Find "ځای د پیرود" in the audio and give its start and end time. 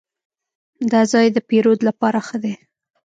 1.11-1.79